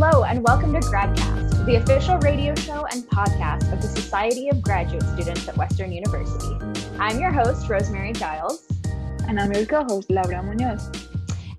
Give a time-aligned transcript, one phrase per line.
[0.00, 4.62] Hello, and welcome to GradCast, the official radio show and podcast of the Society of
[4.62, 6.56] Graduate Students at Western University.
[7.00, 8.64] I'm your host, Rosemary Giles.
[9.26, 10.88] And I'm your co host, Laura Munoz.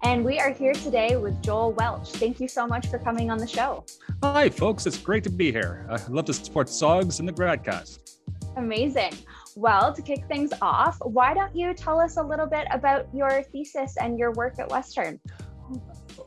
[0.03, 2.13] And we are here today with Joel Welch.
[2.13, 3.83] Thank you so much for coming on the show.
[4.23, 4.85] Hi, folks.
[4.85, 5.85] It's great to be here.
[5.89, 8.19] I love to support SOGS and the GradCast.
[8.55, 9.15] Amazing.
[9.57, 13.43] Well, to kick things off, why don't you tell us a little bit about your
[13.51, 15.19] thesis and your work at Western?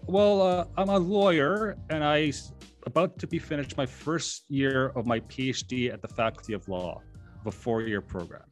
[0.06, 2.32] Well, uh, I'm a lawyer and I
[2.86, 7.00] about to be finished my first year of my PhD at the Faculty of Law,
[7.40, 8.42] of a four-year program.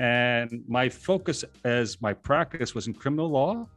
[0.00, 3.68] And my focus as my practice was in criminal law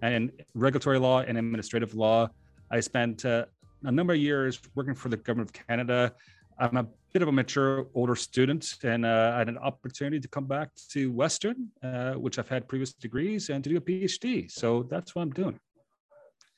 [0.00, 2.28] and regulatory law and administrative law.
[2.70, 3.46] I spent uh,
[3.82, 6.12] a number of years working for the government of Canada.
[6.60, 10.28] I'm a bit of a mature older student and uh, I had an opportunity to
[10.28, 14.48] come back to Western, uh, which I've had previous degrees, and to do a PhD.
[14.48, 15.58] So that's what I'm doing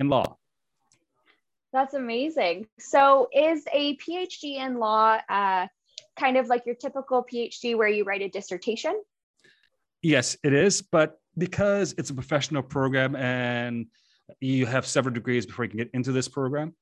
[0.00, 0.36] in law.
[1.72, 2.66] That's amazing.
[2.80, 5.68] So, is a PhD in law uh,
[6.18, 9.00] kind of like your typical PhD where you write a dissertation?
[10.02, 10.82] Yes, it is.
[10.82, 13.86] But because it's a professional program and
[14.40, 16.74] you have several degrees before you can get into this program,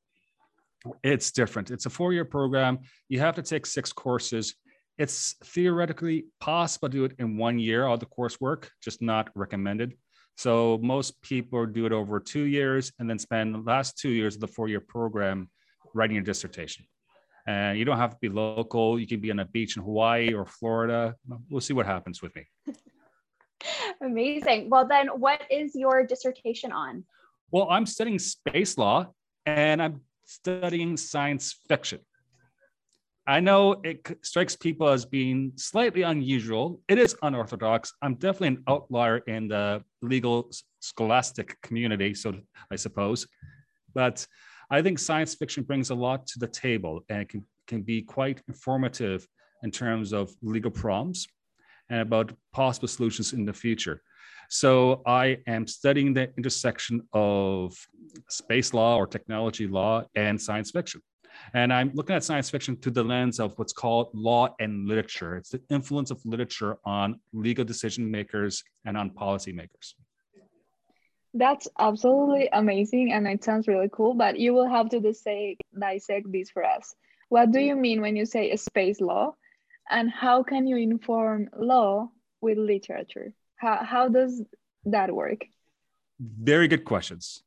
[1.02, 1.70] it's different.
[1.70, 2.78] It's a four year program.
[3.08, 4.54] You have to take six courses.
[4.96, 9.94] It's theoretically possible to do it in one year, all the coursework, just not recommended.
[10.38, 14.36] So most people do it over two years and then spend the last two years
[14.36, 15.50] of the four-year program
[15.94, 16.86] writing a dissertation.
[17.48, 19.00] And you don't have to be local.
[19.00, 21.16] You can be on a beach in Hawaii or Florida.
[21.50, 22.46] We'll see what happens with me.
[24.00, 24.70] Amazing.
[24.70, 27.04] Well, then, what is your dissertation on?
[27.50, 29.08] Well, I'm studying space law
[29.44, 31.98] and I'm studying science fiction.
[33.28, 36.80] I know it strikes people as being slightly unusual.
[36.88, 37.92] It is unorthodox.
[38.00, 42.32] I'm definitely an outlier in the legal scholastic community, so
[42.70, 43.26] I suppose.
[43.94, 44.26] But
[44.70, 48.00] I think science fiction brings a lot to the table and it can, can be
[48.00, 49.28] quite informative
[49.62, 51.28] in terms of legal problems
[51.90, 54.00] and about possible solutions in the future.
[54.48, 57.76] So I am studying the intersection of
[58.30, 61.02] space law or technology law and science fiction.
[61.54, 65.36] And I'm looking at science fiction through the lens of what's called law and literature.
[65.36, 69.94] It's the influence of literature on legal decision makers and on policymakers.
[71.34, 76.26] That's absolutely amazing and it sounds really cool, but you will have to dissect, dissect
[76.32, 76.94] this for us.
[77.28, 79.34] What do you mean when you say space law?
[79.90, 82.10] And how can you inform law
[82.40, 83.32] with literature?
[83.56, 84.42] How, how does
[84.84, 85.44] that work?
[86.20, 87.42] Very good questions.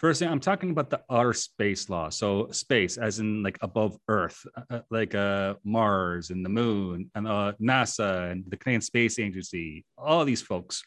[0.00, 2.08] First thing, I'm talking about the outer space law.
[2.08, 7.10] So space, as in like above Earth, uh, uh, like uh, Mars and the Moon
[7.14, 10.82] and uh, NASA and the Canadian Space Agency, all these folks.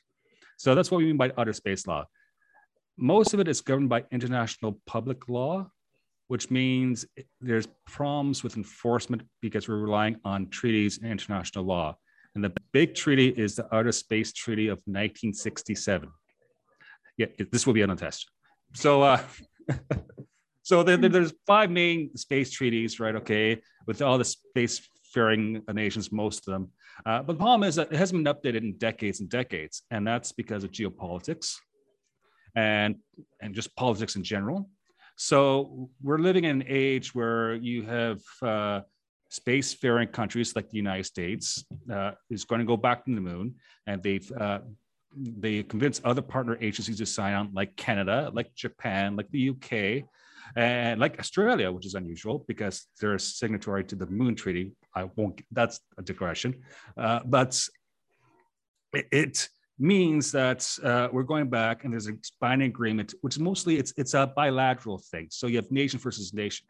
[0.58, 2.06] So that's what we mean by outer space law.
[2.98, 5.70] Most of it is governed by international public law,
[6.28, 7.06] which means
[7.40, 11.96] there's problems with enforcement because we're relying on treaties and international law.
[12.34, 16.10] And the big treaty is the Outer Space Treaty of 1967.
[17.20, 18.33] Yeah, this will be on a test
[18.74, 19.22] so uh,
[20.64, 23.16] so there, there's five main space treaties, right?
[23.16, 26.70] Okay, with all the spacefaring nations, most of them.
[27.06, 30.06] Uh, but the problem is that it hasn't been updated in decades and decades, and
[30.06, 31.56] that's because of geopolitics
[32.56, 32.96] and
[33.42, 34.70] and just politics in general.
[35.16, 38.82] So we're living in an age where you have uh,
[39.32, 43.56] spacefaring countries like the United States uh, is going to go back to the moon,
[43.88, 44.60] and they've uh,
[45.18, 50.06] they convince other partner agencies to sign on, like Canada, like Japan, like the UK,
[50.56, 54.72] and like Australia, which is unusual because they're a signatory to the Moon Treaty.
[54.96, 55.42] I won't.
[55.52, 56.62] That's a digression,
[56.98, 57.60] uh, but
[58.94, 63.92] it, means that uh, we're going back, and there's a binding agreement, which mostly it's
[63.98, 65.28] it's a bilateral thing.
[65.32, 66.68] So you have nation versus nation,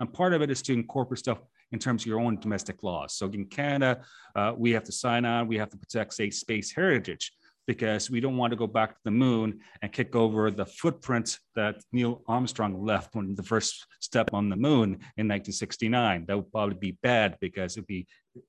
[0.00, 1.38] and part of it is to incorporate stuff
[1.70, 3.14] in terms of your own domestic laws.
[3.14, 4.02] So in Canada,
[4.34, 5.46] uh, we have to sign on.
[5.46, 7.32] We have to protect, say, space heritage
[7.66, 11.40] because we don't want to go back to the moon and kick over the footprints
[11.54, 16.26] that Neil Armstrong left when the first step on the moon in 1969.
[16.26, 18.06] That would probably be bad because it'd be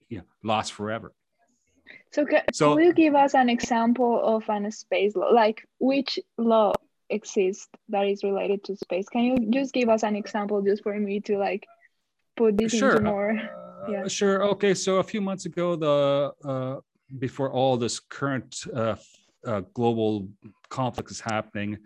[0.10, 1.14] you know, lost forever.
[2.12, 5.30] So, can, so, will you give us an example of an space law?
[5.30, 6.74] Like which law
[7.10, 9.08] exists that is related to space?
[9.10, 11.68] Can you just give us an example just for me to like
[12.36, 12.98] put this sure.
[12.98, 13.32] into more?
[13.32, 14.08] Uh, yeah.
[14.08, 14.44] Sure.
[14.44, 14.74] Okay.
[14.74, 16.80] So a few months ago, the uh,
[17.20, 18.96] before all this current uh,
[19.46, 20.28] uh, global
[20.70, 21.78] conflict is happening,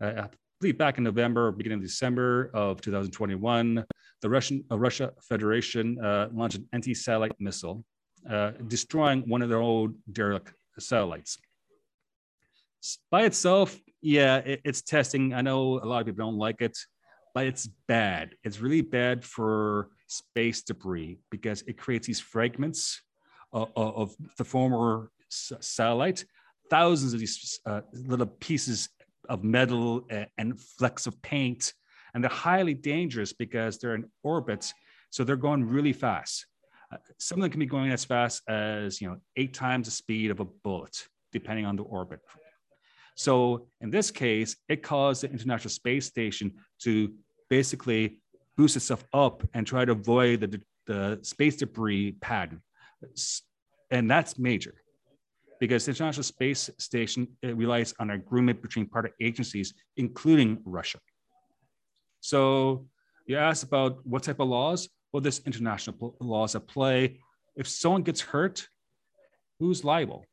[0.00, 0.28] uh, I
[0.60, 3.84] believe back in November beginning of December of 2021,
[4.22, 7.84] the Russian uh, Russia Federation uh, launched an anti-satellite missile,
[8.66, 11.38] destroying one of their old derelict satellites.
[13.10, 15.32] By itself, yeah, it, it's testing.
[15.32, 16.76] I know a lot of people don't like it,
[17.34, 18.34] but it's bad.
[18.44, 23.02] It's really bad for space debris because it creates these fragments
[23.52, 26.24] of, of the former satellite,
[26.70, 28.88] thousands of these uh, little pieces
[29.28, 30.06] of metal
[30.38, 31.72] and flecks of paint.
[32.14, 34.72] And they're highly dangerous because they're in orbit.
[35.10, 36.46] So they're going really fast.
[36.92, 39.90] Uh, some of them can be going as fast as you know eight times the
[39.90, 42.20] speed of a bullet, depending on the orbit.
[43.16, 46.52] So in this case, it caused the International Space Station
[46.82, 47.12] to
[47.48, 48.20] basically
[48.56, 52.62] boost itself up and try to avoid the, the space debris pattern.
[53.90, 54.74] And that's major
[55.60, 60.98] because the International Space Station relies on agreement between partner agencies, including Russia.
[62.20, 62.86] So
[63.26, 64.88] you asked about what type of laws?
[65.12, 67.20] Well, there's international laws at play.
[67.56, 68.68] If someone gets hurt,
[69.58, 70.24] who's liable?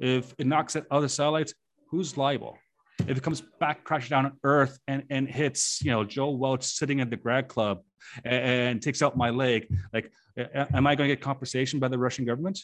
[0.00, 1.54] If it knocks at other satellites,
[1.90, 2.58] who's liable?
[3.06, 6.64] If it comes back crashing down on Earth and, and hits, you know, Joe Welch
[6.64, 7.82] sitting at the grad club
[8.24, 11.98] and, and takes out my leg, like, am I going to get compensation by the
[11.98, 12.60] Russian government?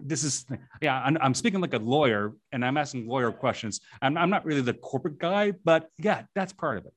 [0.00, 0.44] This is,
[0.82, 3.80] yeah, I'm, I'm speaking like a lawyer and I'm asking lawyer questions.
[4.02, 6.92] I'm, I'm not really the corporate guy, but yeah, that's part of it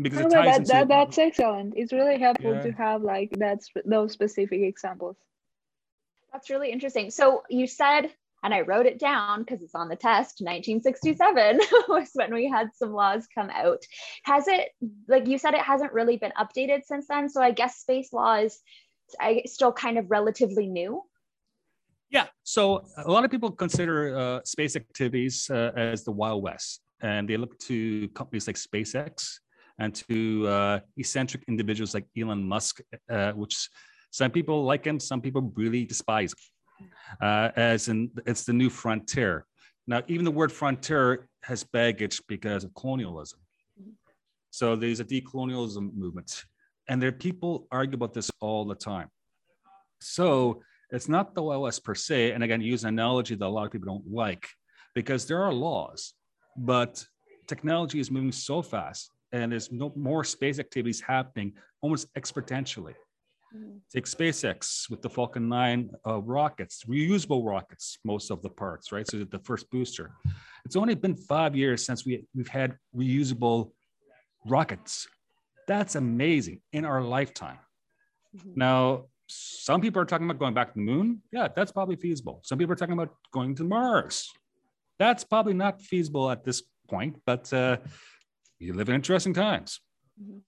[0.00, 2.62] because oh, no, it ties that, into, that, that's excellent it's really helpful yeah.
[2.62, 5.16] to have like that's those specific examples
[6.32, 8.10] that's really interesting so you said
[8.42, 10.40] and I wrote it down because it's on the test.
[10.40, 11.58] 1967
[11.88, 13.82] was when we had some laws come out.
[14.22, 14.68] Has it,
[15.08, 17.28] like you said, it hasn't really been updated since then.
[17.28, 18.60] So I guess space law is
[19.20, 21.02] I, still kind of relatively new.
[22.10, 22.26] Yeah.
[22.44, 27.28] So a lot of people consider uh, space activities uh, as the Wild West, and
[27.28, 29.38] they look to companies like SpaceX
[29.78, 32.80] and to uh, eccentric individuals like Elon Musk,
[33.10, 33.68] uh, which
[34.10, 36.32] some people like him, some people really despise
[37.20, 39.46] uh, as in it's the new frontier.
[39.86, 43.38] Now, even the word frontier has baggage because of colonialism.
[44.50, 46.44] So there's a decolonialism movement,
[46.88, 49.08] and there people argue about this all the time.
[50.00, 53.66] So it's not the OS per se, and again, use an analogy that a lot
[53.66, 54.48] of people don't like,
[54.94, 56.14] because there are laws,
[56.56, 57.04] but
[57.46, 62.94] technology is moving so fast, and there's no more space activities happening almost exponentially.
[63.54, 63.76] Mm-hmm.
[63.92, 69.08] Take SpaceX with the Falcon 9 uh, rockets, reusable rockets, most of the parts, right?
[69.08, 70.12] So the first booster.
[70.64, 73.70] It's only been five years since we, we've had reusable
[74.46, 75.06] rockets.
[75.66, 77.58] That's amazing in our lifetime.
[78.36, 78.52] Mm-hmm.
[78.56, 81.22] Now, some people are talking about going back to the moon.
[81.32, 82.40] Yeah, that's probably feasible.
[82.44, 84.30] Some people are talking about going to Mars.
[84.98, 87.78] That's probably not feasible at this point, but uh,
[88.58, 89.80] you live in interesting times.
[90.22, 90.38] Mm-hmm.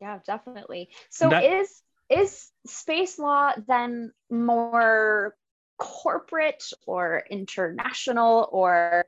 [0.00, 0.90] Yeah, definitely.
[1.10, 5.34] So that, is is space law then more
[5.78, 9.04] corporate or international or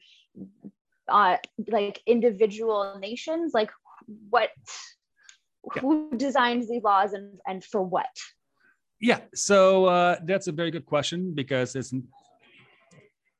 [1.08, 1.36] uh,
[1.68, 3.70] like individual nations like
[4.30, 4.50] what
[5.80, 8.06] who designs these laws and, and for what?
[9.00, 11.92] Yeah so uh, that's a very good question because it's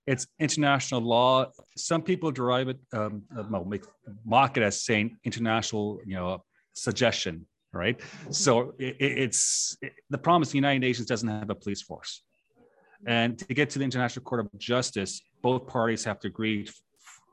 [0.07, 1.47] it's international law.
[1.77, 3.85] Some people derive it um, well, make,
[4.25, 6.43] mock it as saying international you know
[6.75, 8.01] suggestion right?
[8.31, 12.23] So it, it's it, the problem is the United Nations doesn't have a police force,
[13.07, 16.69] and to get to the International Court of Justice, both parties have to agree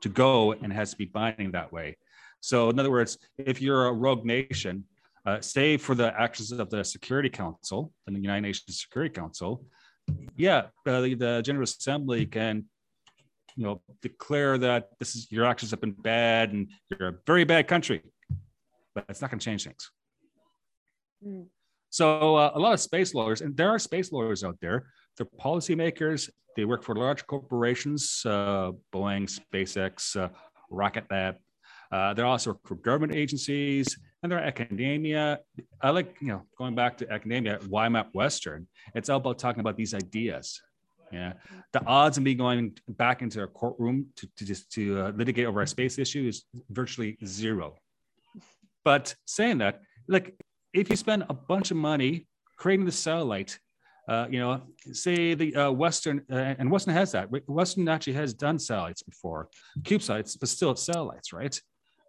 [0.02, 1.96] to go, and has to be binding that way.
[2.40, 4.84] So, in other words, if you're a rogue nation,
[5.24, 9.64] uh, say for the actions of the Security Council, the United Nations Security Council,
[10.36, 12.64] yeah, uh, the, the General Assembly can
[13.56, 17.44] you know declare that this is your actions have been bad and you're a very
[17.44, 18.02] bad country
[18.94, 19.90] but it's not going to change things
[21.24, 21.46] Mm.
[21.90, 24.86] So uh, a lot of space lawyers, and there are space lawyers out there.
[25.16, 26.30] They're policymakers.
[26.56, 30.28] They work for large corporations, uh, Boeing, SpaceX, uh,
[30.70, 31.36] Rocket Lab.
[31.92, 35.40] Uh, they also work for government agencies, and they're academia.
[35.80, 37.58] I like, you know, going back to academia.
[37.58, 38.66] YMAP Western.
[38.94, 40.60] It's all about talking about these ideas.
[41.12, 41.34] Yeah,
[41.72, 45.46] the odds of me going back into a courtroom to, to just to uh, litigate
[45.46, 47.76] over a space issue is virtually zero.
[48.84, 50.34] But saying that, like
[50.72, 52.26] if you spend a bunch of money
[52.56, 53.58] creating the satellite,
[54.08, 54.62] uh, you know,
[54.92, 57.28] say the uh, Western, uh, and Western has that.
[57.48, 59.48] Western actually has done satellites before,
[59.82, 61.60] CubeSats, but still satellites, right?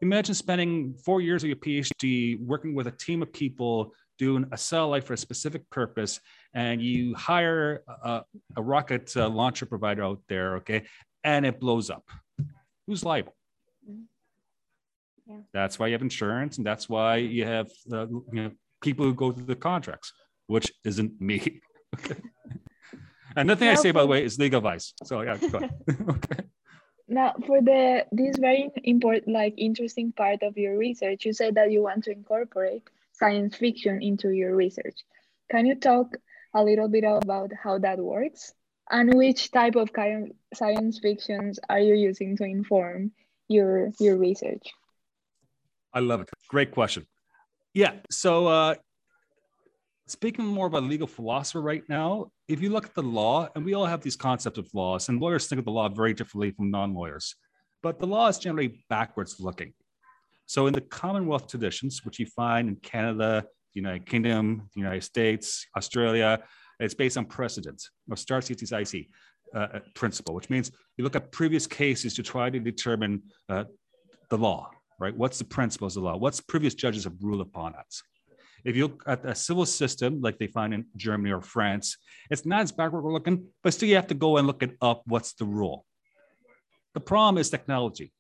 [0.02, 4.58] Imagine spending four years of your PhD working with a team of people doing a
[4.58, 6.20] satellite for a specific purpose,
[6.54, 8.22] and you hire a,
[8.56, 10.86] a rocket uh, launcher provider out there, okay,
[11.24, 12.04] and it blows up.
[12.86, 13.36] Who's liable?
[13.90, 14.04] Mm-hmm.
[15.28, 15.42] Yeah.
[15.54, 18.52] That's why you have insurance, and that's why you have uh, you know
[18.82, 20.14] people who go through the contracts,
[20.48, 21.62] which isn't me.
[21.96, 22.22] okay.
[23.36, 24.94] And nothing I say, by the way, is legal advice.
[25.04, 25.76] So yeah, go ahead.
[26.10, 26.44] okay.
[27.18, 31.72] Now for the this very important like interesting part of your research you said that
[31.74, 32.84] you want to incorporate
[33.18, 35.00] science fiction into your research.
[35.50, 36.16] Can you talk
[36.54, 38.54] a little bit about how that works?
[38.90, 39.90] And which type of
[40.54, 43.12] science fictions are you using to inform
[43.50, 44.66] your your research?
[45.94, 46.30] I love it.
[46.50, 47.06] Great question.
[47.74, 48.76] Yeah so uh
[50.08, 53.74] speaking more about legal philosopher right now, if you look at the law, and we
[53.74, 56.72] all have these concepts of laws, and lawyers think of the law very differently from
[56.72, 57.36] non-lawyers,
[57.84, 59.74] but the law is generally backwards looking.
[60.46, 65.04] So in the Commonwealth traditions, which you find in Canada, the United Kingdom, the United
[65.04, 66.40] States, Australia,
[66.80, 69.08] it's based on precedent or decisis
[69.54, 73.66] uh, uh, principle, which means you look at previous cases to try to determine uh,
[74.30, 75.16] the law, right?
[75.16, 76.18] What's the principles of the law?
[76.18, 78.02] What's previous judges have ruled upon us?
[78.66, 81.98] If you look at a civil system like they find in Germany or France,
[82.30, 85.04] it's not as backward looking, but still you have to go and look it up.
[85.06, 85.86] What's the rule?
[86.94, 88.12] The problem is technology.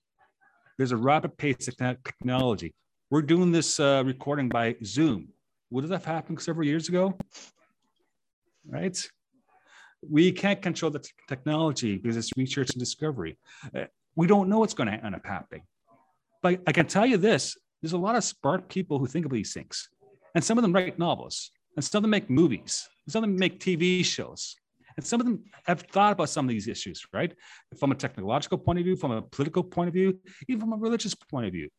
[0.77, 2.75] There's a rapid pace of technology.
[3.09, 5.29] We're doing this uh, recording by Zoom.
[5.71, 7.17] Would that have happened several years ago?
[8.67, 8.97] Right?
[10.07, 13.37] We can't control the t- technology because it's research and discovery.
[13.75, 15.63] Uh, we don't know what's going to end up happening.
[16.43, 19.31] But I can tell you this there's a lot of smart people who think of
[19.31, 19.89] these things.
[20.37, 23.29] And some of them write novels, and some of them make movies, and some of
[23.31, 24.55] them make TV shows.
[24.95, 27.33] And some of them have thought about some of these issues, right?
[27.79, 30.75] From a technological point of view, from a political point of view, even from a
[30.75, 31.69] religious point of view.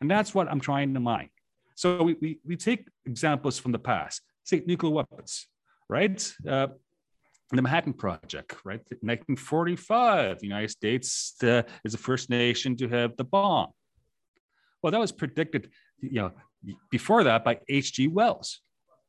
[0.00, 1.28] And that's what I'm trying to mine.
[1.76, 5.46] So we, we, we take examples from the past, say nuclear weapons,
[5.88, 6.34] right?
[6.48, 6.66] Uh,
[7.52, 8.80] the Manhattan Project, right?
[9.02, 13.70] 1945, the United States uh, is the first nation to have the bomb.
[14.82, 15.70] Well, that was predicted,
[16.00, 16.32] you know,
[16.90, 18.08] before that by H.G.
[18.08, 18.60] Wells.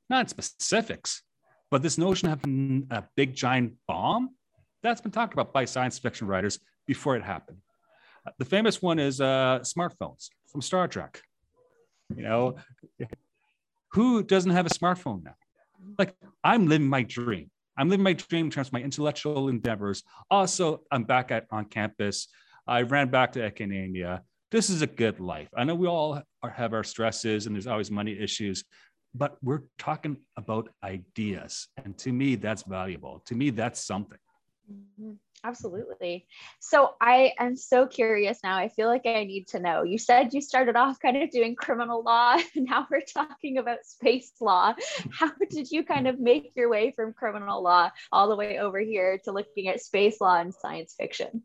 [0.09, 1.23] Not specifics,
[1.71, 2.43] but this notion of
[2.91, 4.35] a big giant bomb,
[4.83, 7.57] that's been talked about by science fiction writers before it happened.
[8.37, 11.21] The famous one is uh, smartphones from Star Trek.
[12.15, 12.55] You know,
[13.91, 15.35] who doesn't have a smartphone now?
[15.97, 17.49] Like, I'm living my dream.
[17.77, 20.03] I'm living my dream in terms of my intellectual endeavors.
[20.29, 22.27] Also, I'm back at on campus.
[22.67, 25.49] I ran back to academia this is a good life.
[25.55, 28.63] I know we all are, have our stresses and there's always money issues,
[29.13, 31.67] but we're talking about ideas.
[31.83, 33.23] And to me, that's valuable.
[33.27, 34.19] To me, that's something.
[34.71, 35.13] Mm-hmm.
[35.45, 36.25] Absolutely.
[36.59, 38.57] So I am so curious now.
[38.57, 39.83] I feel like I need to know.
[39.83, 43.85] You said you started off kind of doing criminal law, and now we're talking about
[43.85, 44.73] space law.
[45.11, 48.79] How did you kind of make your way from criminal law all the way over
[48.79, 51.43] here to looking at space law and science fiction?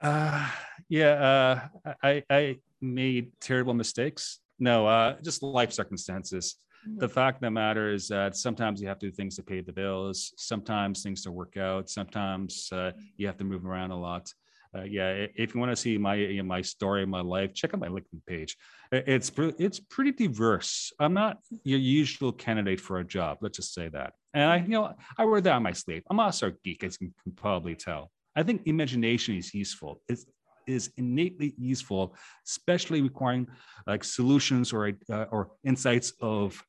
[0.00, 0.48] Uh,
[0.88, 4.40] yeah, uh, I, I made terrible mistakes.
[4.58, 6.56] No, uh, just life circumstances.
[6.88, 6.98] Mm-hmm.
[6.98, 9.60] The fact of the matter is that sometimes you have to do things to pay
[9.60, 10.32] the bills.
[10.36, 11.90] Sometimes things to work out.
[11.90, 14.32] Sometimes uh, you have to move around a lot.
[14.72, 17.52] Uh, yeah, if you want to see my you know, my story, of my life,
[17.52, 18.56] check out my LinkedIn page.
[18.92, 20.92] It's it's pretty diverse.
[21.00, 23.38] I'm not your usual candidate for a job.
[23.40, 24.12] Let's just say that.
[24.32, 26.04] And I, you know, I wear that on my sleeve.
[26.08, 28.12] I'm also a geek, as you can probably tell.
[28.36, 30.00] I think imagination is useful.
[30.08, 30.26] It's
[30.66, 32.14] is innately useful,
[32.46, 33.46] especially requiring
[33.86, 36.62] like solutions or uh, or insights of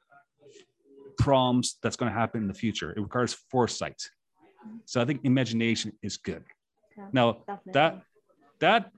[1.18, 2.91] problems that's going to happen in the future.
[2.91, 4.01] It requires foresight.
[4.86, 6.44] So I think imagination is good.
[6.98, 7.74] Yeah, now definitely.
[7.74, 8.01] that
[8.60, 8.91] that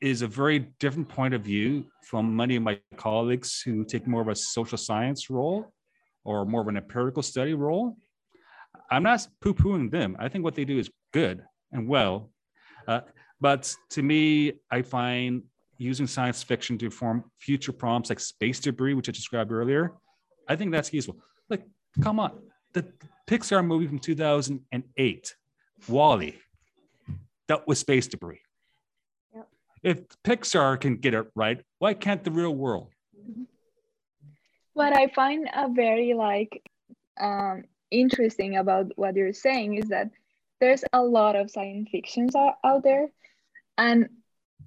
[0.00, 4.20] is a very different point of view from many of my colleagues who take more
[4.20, 5.72] of a social science role
[6.24, 7.96] or more of an empirical study role.
[8.90, 10.16] I'm not poo-pooing them.
[10.18, 11.42] I think what they do is good
[11.74, 12.30] and well.
[12.88, 13.00] Uh,
[13.40, 15.42] but to me, I find
[15.78, 19.92] using science fiction to form future prompts like space debris, which I described earlier,
[20.48, 21.16] I think that's useful.
[21.50, 21.66] Like,
[22.00, 22.38] come on,
[22.72, 22.86] the
[23.28, 25.34] Pixar movie from 2008,
[25.88, 26.38] WALL-E,
[27.48, 28.40] that was space debris.
[29.34, 29.48] Yep.
[29.82, 32.88] If Pixar can get it right, why can't the real world?
[34.74, 36.62] What I find a very like
[37.20, 40.10] um, interesting about what you're saying is that
[40.64, 43.08] there's a lot of science fictions out, out there
[43.76, 44.08] and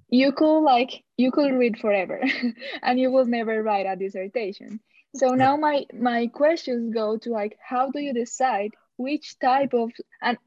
[0.08, 2.22] you could like you could read forever
[2.82, 4.80] and you will never write a dissertation.
[5.16, 9.90] So now my my questions go to like how do you decide which type of
[10.22, 10.38] and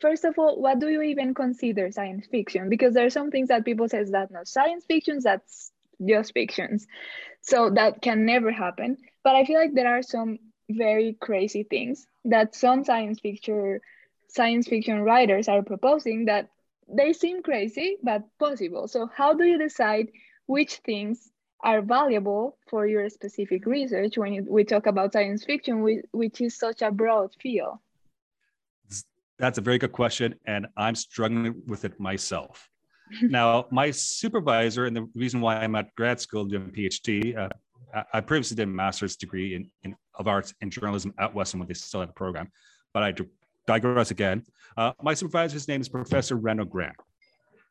[0.00, 2.70] first of all what do you even consider science fiction?
[2.70, 5.72] Because there are some things that people says that no science fictions that's
[6.02, 6.86] just fictions.
[7.42, 8.96] So that can never happen.
[9.24, 10.38] But i feel like there are some
[10.70, 13.80] very crazy things that some science fiction
[14.30, 16.48] science fiction writers are proposing that
[16.88, 20.08] they seem crazy but possible so how do you decide
[20.46, 21.30] which things
[21.62, 25.82] are valuable for your specific research when you, we talk about science fiction
[26.12, 27.78] which is such a broad field
[29.40, 32.68] that's a very good question, and I'm struggling with it myself.
[33.22, 37.48] now, my supervisor, and the reason why I'm at grad school doing a PhD, uh,
[38.12, 41.66] I previously did a master's degree in, in of arts and journalism at Western when
[41.66, 42.52] they still had a program,
[42.92, 43.12] but I
[43.66, 44.42] digress again.
[44.76, 46.96] Uh, my supervisor's name is Professor Reno Grant.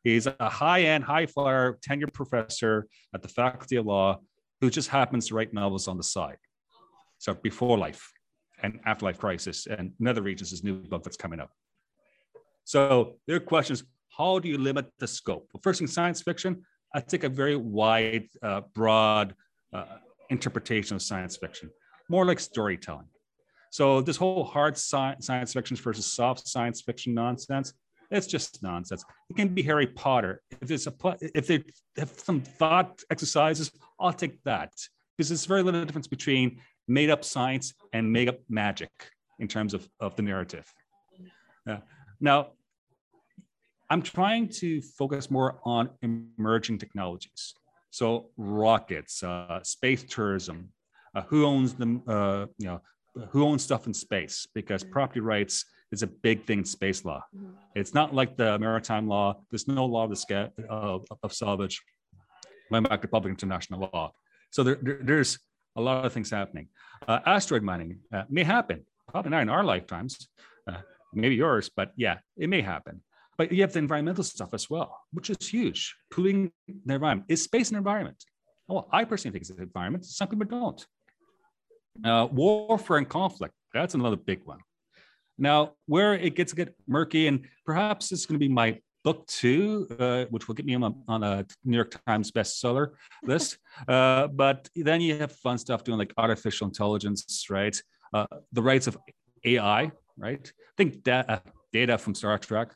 [0.04, 4.20] He's a high-end, high-flyer tenured professor at the Faculty of Law
[4.62, 6.38] who just happens to write novels on the side.
[7.18, 8.12] So before life
[8.62, 11.52] and afterlife crisis and Nether Regions, his new book that's coming up.
[12.64, 13.84] So their question is,
[14.18, 15.50] how do you limit the scope?
[15.54, 19.34] Well, first in science fiction, I take a very wide, uh, broad
[19.74, 19.86] uh,
[20.30, 21.70] interpretation of science fiction,
[22.10, 23.08] more like storytelling.
[23.70, 27.74] So this whole hard science, science fiction versus soft science fiction nonsense,
[28.12, 29.04] it's just nonsense.
[29.30, 30.42] It can be Harry Potter.
[30.62, 31.64] If it's a if they
[31.98, 34.74] have some thought exercises, I'll take that
[35.16, 38.90] because there's very little difference between made up science and made up magic
[39.38, 40.66] in terms of, of the narrative.
[42.20, 42.48] Now,
[43.90, 47.54] I'm trying to focus more on emerging technologies.
[47.92, 50.70] So rockets, uh, space tourism,
[51.16, 52.82] uh, who owns them, uh, you know,
[53.32, 57.24] who owns stuff in space because property rights is a big thing in space law.
[57.36, 57.52] Mm-hmm.
[57.76, 59.42] It's not like the maritime law.
[59.50, 61.82] There's no law of, the, of, of salvage.
[62.70, 64.12] Went back to public international law.
[64.52, 65.40] So there, there, there's
[65.76, 66.68] a lot of things happening.
[67.08, 70.30] Uh, asteroid mining uh, may happen, probably not in our lifetimes,
[70.68, 70.78] uh,
[71.14, 73.02] maybe yours, but yeah, it may happen.
[73.38, 75.96] But you have the environmental stuff as well, which is huge.
[76.12, 76.52] Polluting
[76.86, 77.26] the environment.
[77.30, 78.24] Is space an environment?
[78.68, 80.06] Well, I personally think it's an environment.
[80.06, 80.86] Some people don't.
[82.04, 84.60] Uh, warfare and conflict, that's another big one.
[85.38, 89.26] Now, where it gets a bit murky, and perhaps it's going to be my book
[89.28, 92.92] two, uh, which will get me on, on a New York Times bestseller
[93.24, 93.58] list.
[93.88, 97.82] Uh, but then you have fun stuff doing like artificial intelligence, right?
[98.14, 98.98] Uh, the rights of
[99.46, 100.52] AI, right?
[100.54, 101.40] I think da- uh,
[101.72, 102.74] data from Star Trek,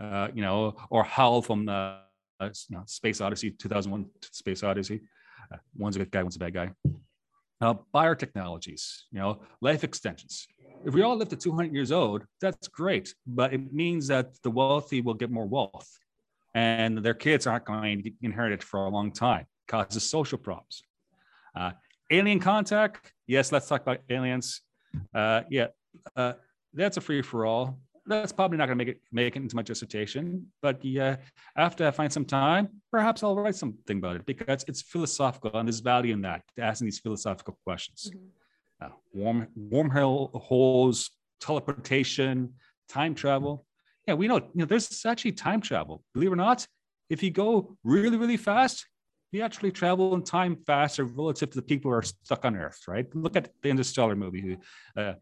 [0.00, 1.96] uh, you know, or Hal from uh,
[2.40, 5.00] you know, Space Odyssey, 2001 Space Odyssey.
[5.76, 6.70] one's a good guy, one's a bad guy.
[7.60, 10.46] Uh, biotechnologies, you know, life extensions.
[10.84, 14.50] If we all live to 200 years old, that's great, but it means that the
[14.50, 15.90] wealthy will get more wealth
[16.54, 20.82] and their kids aren't going to inherit it for a long time, causes social problems.
[21.54, 21.72] Uh,
[22.10, 24.62] alien contact, yes, let's talk about aliens.
[25.14, 25.66] Uh, yeah,
[26.16, 26.34] uh,
[26.74, 29.54] that's a free for all that's probably not going to make it make it into
[29.54, 30.46] my dissertation.
[30.62, 31.16] But yeah,
[31.56, 35.68] after I find some time, perhaps I'll write something about it because it's philosophical and
[35.68, 38.10] there's value in that asking these philosophical questions.
[38.10, 38.86] Mm-hmm.
[38.86, 42.54] Uh, warm wormholes, teleportation,
[42.88, 43.66] time travel.
[44.06, 44.36] Yeah, we know.
[44.36, 46.02] You know, there's actually time travel.
[46.14, 46.66] Believe it or not,
[47.10, 48.86] if you go really really fast,
[49.32, 52.80] you actually travel in time faster relative to the people who are stuck on Earth.
[52.88, 53.06] Right?
[53.14, 54.58] Look at the Interstellar movie.
[54.96, 55.14] Uh,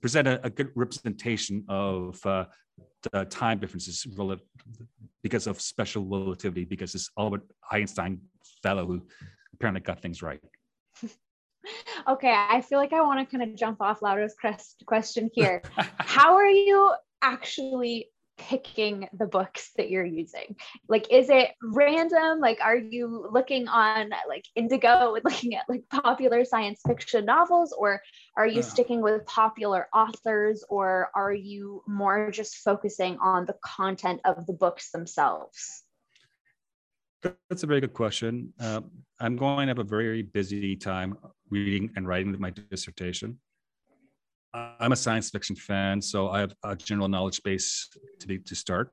[0.00, 2.44] present a, a, good representation of uh,
[3.12, 4.06] the time differences
[5.22, 8.20] because of special relativity, because this Albert Einstein
[8.62, 9.02] fellow who
[9.54, 10.40] apparently got things right.
[12.08, 14.34] okay, I feel like I want to kind of jump off Laura's
[14.86, 15.62] question here.
[15.98, 20.56] How are you actually picking the books that you're using?
[20.88, 22.40] Like, is it random?
[22.40, 27.74] Like, are you looking on like Indigo and looking at like popular science fiction novels,
[27.76, 28.02] or
[28.36, 34.20] are you sticking with popular authors, or are you more just focusing on the content
[34.24, 35.84] of the books themselves?
[37.48, 38.52] That's a very good question.
[38.58, 38.80] Uh,
[39.20, 41.16] I'm going to have a very busy time
[41.50, 43.38] reading and writing my dissertation.
[44.54, 47.88] I'm a science fiction fan, so I have a general knowledge base
[48.20, 48.92] to be to start.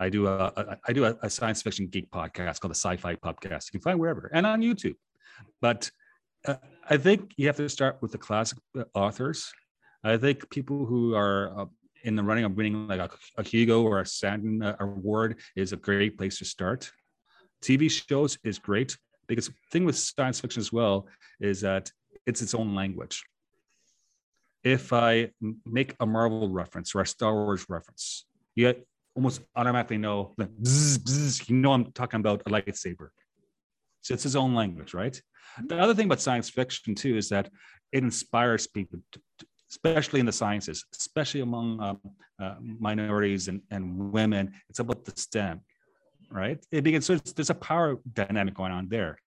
[0.00, 3.14] I do a, a I do a, a science fiction geek podcast called the Sci-Fi
[3.16, 3.68] Podcast.
[3.68, 4.96] You can find wherever and on YouTube.
[5.60, 5.90] But
[6.46, 6.56] uh,
[6.88, 9.52] I think you have to start with the classic uh, authors.
[10.02, 11.66] I think people who are uh,
[12.02, 15.72] in the running of winning like a, a Hugo or a Sandon uh, award is
[15.72, 16.90] a great place to start.
[17.62, 18.96] TV shows is great
[19.28, 21.06] because the thing with science fiction as well
[21.38, 21.92] is that
[22.26, 23.22] it's its own language
[24.62, 25.30] if I
[25.64, 28.74] make a Marvel reference or a Star Wars reference, you
[29.14, 33.08] almost automatically know, you know, I'm talking about a lightsaber.
[34.02, 35.20] So it's his own language, right?
[35.66, 37.50] The other thing about science fiction too is that
[37.92, 39.00] it inspires people,
[39.70, 42.00] especially in the sciences, especially among um,
[42.40, 44.52] uh, minorities and, and women.
[44.68, 45.60] It's about the STEM,
[46.30, 46.64] right?
[46.70, 49.18] It begins, so there's a power dynamic going on there.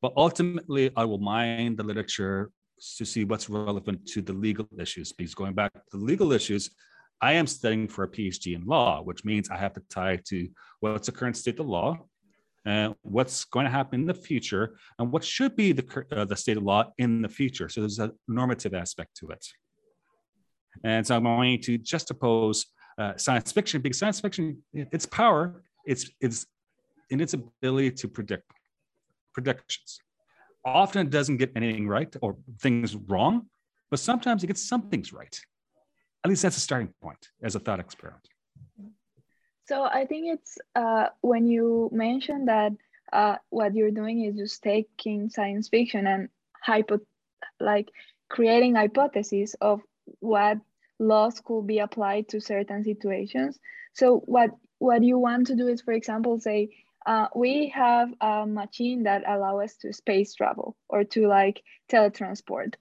[0.00, 2.50] But ultimately, I will mine the literature
[2.98, 5.12] to see what's relevant to the legal issues.
[5.12, 6.70] Because going back to the legal issues,
[7.20, 10.48] I am studying for a PhD in law, which means I have to tie to
[10.80, 11.98] what's the current state of law,
[12.64, 16.36] and what's going to happen in the future, and what should be the uh, the
[16.36, 17.68] state of law in the future.
[17.68, 19.44] So there's a normative aspect to it.
[20.84, 22.66] And so I'm going to just oppose
[22.98, 26.46] uh, science fiction because science fiction, its power, it's it's
[27.10, 28.50] in its ability to predict
[29.34, 30.00] predictions.
[30.64, 33.46] Often it doesn't get anything right or things wrong,
[33.90, 35.38] but sometimes it gets some things right.
[36.24, 38.26] At least that's a starting point as a thought experiment.
[39.66, 42.72] So I think it's uh, when you mentioned that
[43.12, 46.28] uh, what you're doing is just taking science fiction and
[46.62, 47.00] hypo,
[47.60, 47.88] like
[48.28, 49.80] creating hypotheses of
[50.20, 50.58] what
[50.98, 53.58] laws could be applied to certain situations.
[53.94, 56.70] So what what you want to do is, for example, say
[57.06, 62.74] uh, we have a machine that allow us to space travel or to like teletransport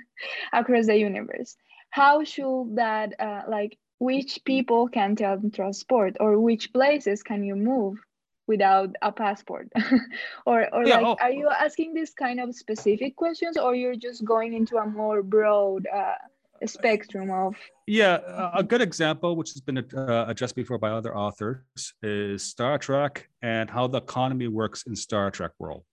[0.52, 1.56] across the universe.
[1.90, 7.98] How should that uh, like which people can teletransport or which places can you move
[8.46, 9.68] without a passport
[10.46, 13.96] or or yeah, like oh, are you asking this kind of specific questions or you're
[13.96, 16.14] just going into a more broad uh,
[16.64, 17.54] spectrum of
[17.86, 18.18] yeah
[18.54, 21.58] a good example which has been uh, addressed before by other authors
[22.02, 25.84] is star trek and how the economy works in star trek world.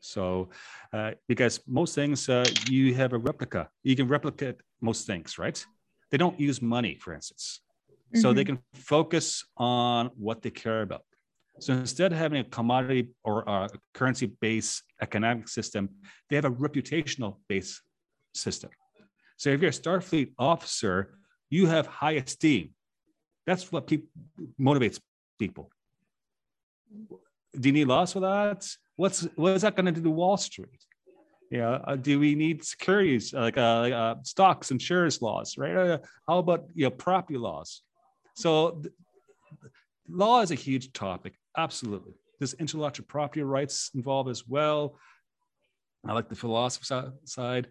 [0.00, 0.48] So
[0.92, 3.68] uh, because most things uh, you have a replica.
[3.82, 5.64] You can replicate most things right?
[6.10, 7.60] They don't use money for instance.
[8.14, 8.36] So mm-hmm.
[8.36, 11.04] they can focus on what they care about.
[11.60, 15.90] So instead of having a commodity or a currency based economic system,
[16.28, 17.82] they have a reputational based
[18.34, 18.70] system.
[19.40, 21.14] So if you're a Starfleet officer,
[21.48, 22.74] you have high esteem.
[23.46, 23.90] That's what
[24.60, 25.00] motivates
[25.38, 25.70] people.
[27.58, 28.68] Do you need laws for that?
[28.96, 30.84] What's what is that going to do to Wall Street?
[31.50, 35.74] Yeah, uh, do we need securities like uh, uh, stocks and shares laws, right?
[35.74, 35.98] Uh,
[36.28, 37.80] how about you know property laws?
[38.34, 38.94] So, th-
[40.06, 41.32] law is a huge topic.
[41.56, 44.98] Absolutely, there's intellectual property rights involved as well.
[46.06, 46.84] I like the philosophy
[47.24, 47.68] side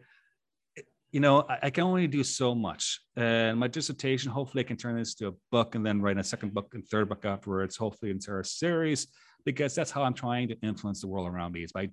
[1.12, 3.02] you know, I, I, can only do so much.
[3.16, 6.24] And my dissertation, hopefully, I can turn this into a book and then write a
[6.24, 9.08] second book and third book afterwards, hopefully, into a series,
[9.46, 11.90] because that's how I'm trying to influence the world around me is by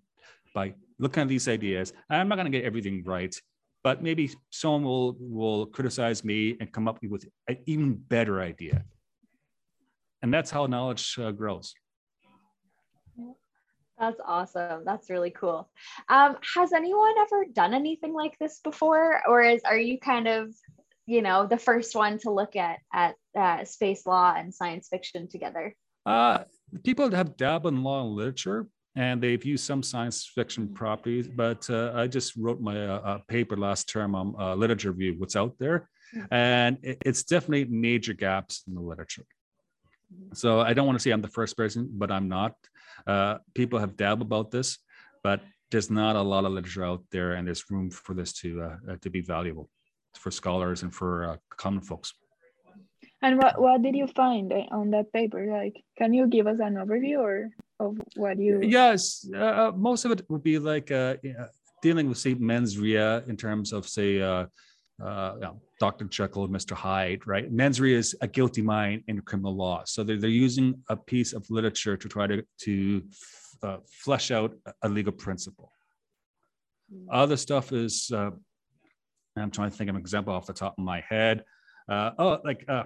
[0.54, 1.92] by looking at these ideas.
[2.10, 3.34] I'm not going to get everything right,
[3.82, 8.84] but maybe someone will will criticize me and come up with an even better idea.
[10.22, 11.74] And that's how knowledge uh, grows.
[13.98, 14.84] That's awesome.
[14.84, 15.70] That's really cool.
[16.08, 20.54] Um, has anyone ever done anything like this before, or is are you kind of,
[21.06, 25.28] you know, the first one to look at at uh, space law and science fiction
[25.28, 25.74] together?
[26.04, 26.44] Uh,
[26.84, 31.26] people have dabbled in law and literature, and they've used some science fiction properties.
[31.26, 35.14] But uh, I just wrote my uh, uh paper last term on uh, literature review,
[35.16, 36.34] what's out there, mm-hmm.
[36.34, 39.24] and it, it's definitely major gaps in the literature.
[40.34, 42.54] So I don't want to say I'm the first person, but I'm not.
[43.06, 44.78] Uh, people have dabbled about this,
[45.22, 45.40] but
[45.70, 48.92] there's not a lot of literature out there, and there's room for this to uh,
[48.92, 49.68] uh to be valuable
[50.14, 52.14] for scholars and for uh, common folks.
[53.22, 55.46] And what, what did you find on that paper?
[55.50, 58.60] Like, can you give us an overview or of what you?
[58.62, 60.92] Yes, uh, most of it would be like
[61.82, 64.20] dealing with say mens rea in terms of say
[65.02, 66.06] uh, you know, Dr.
[66.06, 66.72] Jekyll and Mr.
[66.72, 67.50] Hyde, right?
[67.52, 69.82] Mens rea is a guilty mind in criminal law.
[69.84, 73.02] So they're, they're using a piece of literature to try to, to
[73.62, 75.70] uh, flesh out a legal principle.
[76.92, 77.06] Mm.
[77.10, 78.30] Other stuff is, uh,
[79.36, 81.44] I'm trying to think of an example off the top of my head.
[81.88, 82.84] Uh, oh, like, uh,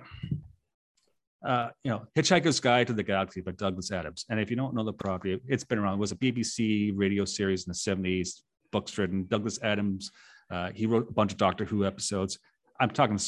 [1.46, 4.26] uh, you know, Hitchhiker's Guide to the Galaxy by Douglas Adams.
[4.28, 5.94] And if you don't know the property, it's been around.
[5.94, 8.42] It was a BBC radio series in the 70s,
[8.72, 9.26] books written.
[9.26, 10.10] Douglas Adams
[10.50, 12.38] uh, he wrote a bunch of Doctor Who episodes.
[12.80, 13.18] I'm talking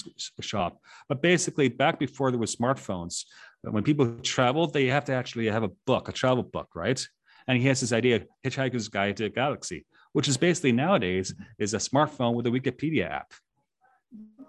[0.40, 3.24] shop, but basically, back before there was smartphones,
[3.62, 7.06] when people traveled, they have to actually have a book, a travel book, right?
[7.46, 11.74] And he has this idea, Hitchhiker's Guide to the Galaxy, which is basically nowadays is
[11.74, 13.32] a smartphone with a Wikipedia app.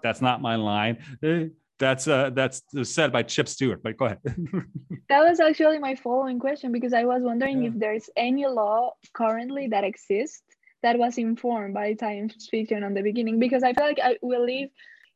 [0.02, 0.98] That's not my line.
[1.22, 1.46] Eh,
[1.78, 3.82] that's uh, that's said by Chip Stewart.
[3.82, 4.20] But go ahead.
[5.08, 7.70] that was actually my following question because I was wondering yeah.
[7.70, 10.42] if there's any law currently that exists
[10.84, 14.36] that was informed by science fiction on the beginning because I feel like I, we
[14.36, 14.68] live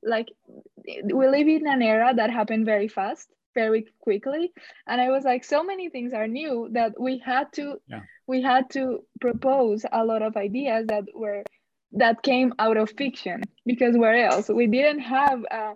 [0.03, 0.29] like
[1.05, 4.53] we live in an era that happened very fast very quickly
[4.87, 8.03] and i was like so many things are new that we had to yeah.
[8.27, 11.43] we had to propose a lot of ideas that were
[11.93, 15.73] that came out of fiction because where else we didn't have a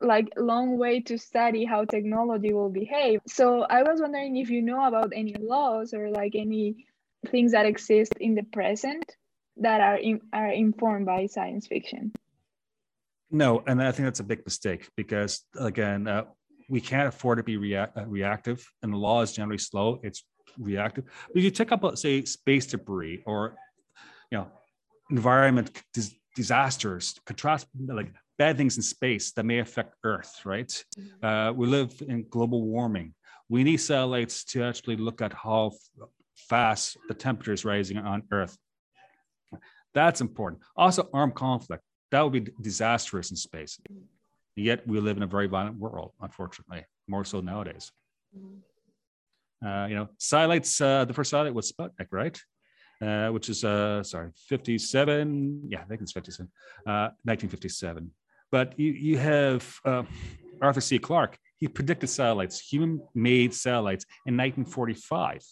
[0.00, 4.62] like long way to study how technology will behave so i was wondering if you
[4.62, 6.86] know about any laws or like any
[7.32, 9.16] things that exist in the present
[9.58, 12.12] that are in, are informed by science fiction.
[13.30, 16.24] No, and I think that's a big mistake because again, uh,
[16.68, 20.00] we can't afford to be rea- uh, reactive, and the law is generally slow.
[20.02, 20.24] It's
[20.58, 21.04] reactive.
[21.28, 23.56] But if you take up, say, space debris or
[24.30, 24.48] you know,
[25.10, 30.84] environment dis- disasters, contrast like bad things in space that may affect Earth, right?
[30.98, 31.24] Mm-hmm.
[31.24, 33.14] Uh, we live in global warming.
[33.48, 35.72] We need satellites to actually look at how
[36.36, 38.56] fast the temperature is rising on Earth.
[39.94, 40.62] That's important.
[40.76, 41.82] Also, armed conflict.
[42.10, 43.80] That would be disastrous in space.
[44.56, 47.90] Yet we live in a very violent world, unfortunately, more so nowadays.
[48.36, 49.66] Mm-hmm.
[49.66, 52.38] Uh, you know, satellites, uh, the first satellite was Sputnik, right?
[53.00, 55.68] Uh, which is, uh, sorry, 57.
[55.68, 56.48] Yeah, I think it's 57,
[56.84, 58.02] 1957.
[58.02, 58.08] Uh,
[58.50, 60.04] but you, you have uh,
[60.62, 60.98] Arthur C.
[60.98, 61.38] Clarke.
[61.58, 65.44] He predicted satellites, human made satellites in 1945.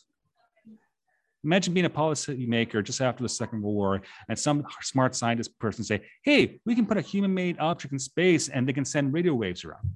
[1.45, 5.85] Imagine being a policymaker just after the Second World War, and some smart scientist person
[5.85, 9.35] say, "Hey, we can put a human-made object in space, and they can send radio
[9.35, 9.89] waves around."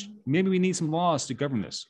[0.00, 0.12] Mm-hmm.
[0.26, 1.88] Maybe we need some laws to govern this.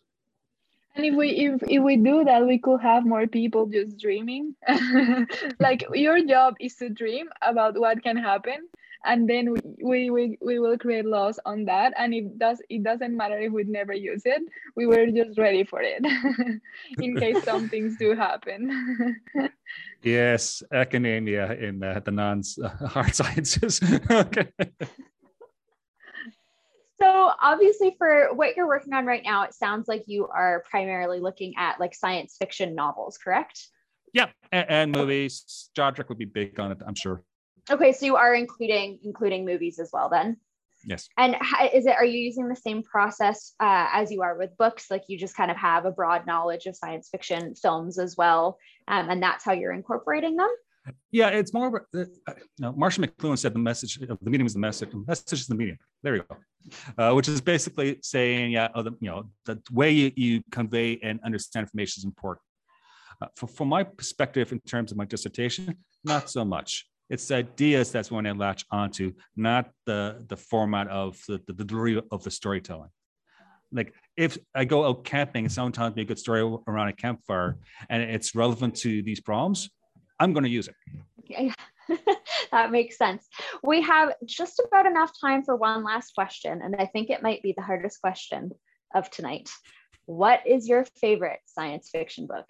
[0.95, 4.55] And if we if, if we do that, we could have more people just dreaming.
[5.61, 8.69] like your job is to dream about what can happen,
[9.07, 11.93] and then we, we, we, we will create laws on that.
[11.97, 14.43] And it does it doesn't matter if we never use it
[14.77, 16.05] we were just ready for it
[17.01, 19.21] in case some things do happen.
[20.03, 23.81] Yes academia in uh, the non uh, hard sciences.
[24.09, 24.53] Okay.
[27.01, 31.19] So obviously for what you're working on right now it sounds like you are primarily
[31.19, 33.67] looking at like science fiction novels correct?
[34.13, 35.43] Yeah and, and movies.
[35.47, 37.25] Star trek would be big on it i'm sure
[37.71, 40.37] Okay, so you are including including movies as well then.
[40.85, 41.09] Yes.
[41.17, 41.35] And
[41.75, 44.91] is it are you using the same process uh, as you are with books?
[44.91, 48.59] Like you just kind of have a broad knowledge of science fiction films as well,
[48.87, 50.49] um, and that's how you're incorporating them.
[51.11, 51.89] Yeah, it's more.
[51.95, 54.91] Uh, you know, Marshall McLuhan said the message of the medium is the message.
[54.91, 55.79] The message is the medium.
[56.03, 56.37] There you go.
[56.97, 60.99] Uh, which is basically saying, yeah, oh, the, you know, the way you, you convey
[61.03, 62.43] and understand information is important.
[63.21, 66.87] Uh, for, from my perspective, in terms of my dissertation, not so much.
[67.09, 71.65] It's ideas that's when I latch onto, not the the format of the, the, the
[71.65, 72.91] delivery of the storytelling.
[73.73, 76.93] Like if I go out camping and someone tells me a good story around a
[76.93, 79.69] campfire and it's relevant to these problems,
[80.19, 80.75] I'm going to use it.
[81.25, 81.53] Yeah,
[82.53, 83.27] that makes sense.
[83.63, 87.43] We have just about enough time for one last question, and I think it might
[87.43, 88.53] be the hardest question
[88.95, 89.51] of tonight.
[90.07, 92.47] What is your favorite science fiction book?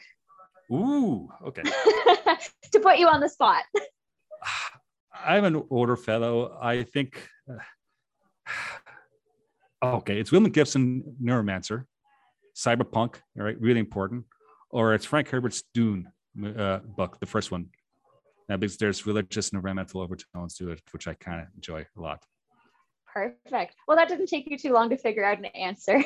[0.73, 1.63] Ooh, okay.
[2.73, 3.63] to put you on the spot.
[5.25, 6.57] I'm an older fellow.
[6.61, 7.29] I think.
[9.83, 11.85] Uh, okay, it's William Gibson, Neuromancer,
[12.55, 14.25] Cyberpunk, all right, really important,
[14.71, 16.11] or it's Frank Herbert's Dune
[16.45, 17.67] uh, book, the first one,
[18.51, 22.01] uh, because there's religious and environmental overtones to it, which I kind of enjoy a
[22.01, 22.25] lot.
[23.17, 23.77] Perfect.
[23.89, 26.05] Well, that didn't take you too long to figure out an answer.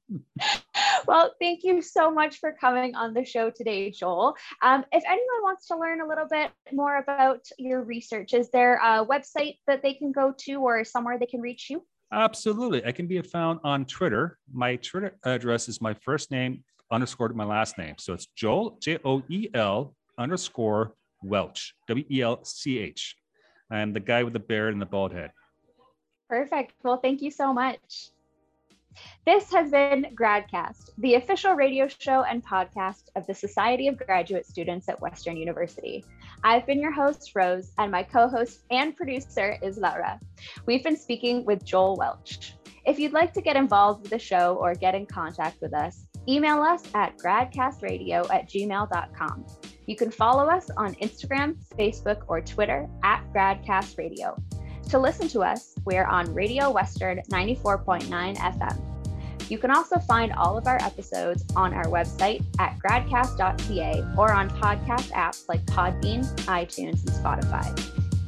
[1.06, 4.36] well, thank you so much for coming on the show today, Joel.
[4.60, 8.74] Um, if anyone wants to learn a little bit more about your research, is there
[8.74, 11.82] a website that they can go to or somewhere they can reach you?
[12.12, 12.84] Absolutely.
[12.84, 14.36] I can be found on Twitter.
[14.52, 16.62] My Twitter address is my first name
[16.92, 17.94] underscore my last name.
[17.98, 23.16] So it's Joel, J O E L underscore Welch, W E L C H.
[23.70, 25.30] I'm the guy with the beard and the bald head.
[26.28, 26.74] Perfect.
[26.82, 28.10] Well, thank you so much.
[29.24, 34.46] This has been GradCast, the official radio show and podcast of the Society of Graduate
[34.46, 36.04] Students at Western University.
[36.42, 40.18] I've been your host, Rose, and my co host and producer is Laura.
[40.66, 42.54] We've been speaking with Joel Welch.
[42.86, 46.06] If you'd like to get involved with the show or get in contact with us,
[46.26, 49.46] email us at gradcastradio at gmail.com.
[49.86, 54.57] You can follow us on Instagram, Facebook, or Twitter at GradCastRadio.
[54.88, 59.50] To listen to us, we're on Radio Western 94.9 FM.
[59.50, 64.48] You can also find all of our episodes on our website at gradcast.ca or on
[64.48, 67.68] podcast apps like Podbean, iTunes, and Spotify.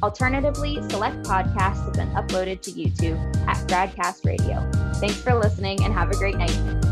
[0.03, 4.69] Alternatively, select podcasts have been uploaded to YouTube at Gradcast Radio.
[4.95, 6.90] Thanks for listening and have a great night.